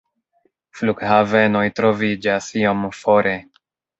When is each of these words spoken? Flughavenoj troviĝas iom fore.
Flughavenoj 0.79 1.61
troviĝas 1.79 2.49
iom 2.63 2.81
fore. 3.03 3.37